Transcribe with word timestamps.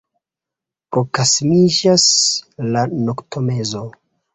Proksimiĝis 0.97 2.09
la 2.75 2.87
noktomezo. 3.07 3.89